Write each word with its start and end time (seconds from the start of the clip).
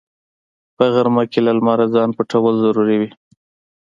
په 0.77 0.83
غرمه 0.93 1.23
کې 1.31 1.39
له 1.45 1.51
لمره 1.57 1.85
ځان 1.95 2.09
پټول 2.17 2.53
ضروري 2.63 2.95
وي 3.01 3.09